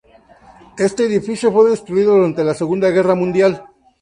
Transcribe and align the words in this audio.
Este 0.79 1.05
edificio 1.05 1.51
fue 1.53 1.69
destruido 1.69 2.15
durante 2.15 2.43
la 2.43 2.55
Segunda 2.55 2.89
Guerra 2.89 3.13
Mundial. 3.13 3.67